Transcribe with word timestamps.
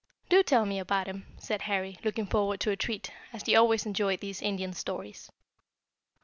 "Do 0.29 0.41
tell 0.41 0.65
me 0.65 0.79
about 0.79 1.05
him," 1.07 1.27
said 1.37 1.61
Harry, 1.61 1.99
looking 2.03 2.25
forward 2.25 2.59
to 2.61 2.71
a 2.71 2.75
treat, 2.75 3.11
as 3.33 3.43
he 3.43 3.55
always 3.55 3.85
enjoyed 3.85 4.19
these 4.19 4.41
Indian 4.41 4.73
stories. 4.73 5.31